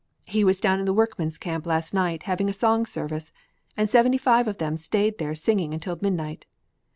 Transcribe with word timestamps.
"He 0.25 0.43
was 0.43 0.59
down 0.59 0.79
in 0.79 0.85
the 0.85 0.95
workmen's 0.95 1.37
camp 1.37 1.67
last 1.67 1.93
night 1.93 2.23
having 2.23 2.49
a 2.49 2.53
song 2.53 2.87
service 2.87 3.31
and 3.77 3.87
seventy 3.87 4.17
five 4.17 4.47
of 4.47 4.57
them 4.57 4.75
stayed 4.75 5.19
there 5.19 5.35
singing 5.35 5.75
until 5.75 5.99
midnight. 6.01 6.47